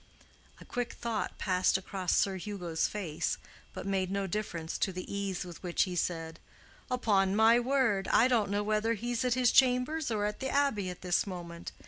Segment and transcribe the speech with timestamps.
[0.59, 3.37] A quick thought passed across Sir Hugo's face,
[3.71, 6.39] but made no difference to the ease with which he said,
[6.89, 11.01] "Upon my word, I don't know whether he's at his chambers or the Abbey at
[11.01, 11.71] this moment.